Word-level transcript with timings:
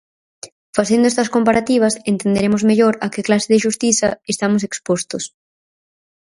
Facendo 0.77 1.05
estas 1.11 1.31
comparativas 1.35 1.97
entenderemos 2.13 2.61
mellor 2.69 2.93
a 3.05 3.07
que 3.13 3.25
clase 3.27 3.47
de 3.53 3.61
xustiza 3.65 4.09
estamos 4.33 4.61
expostos. 4.69 5.23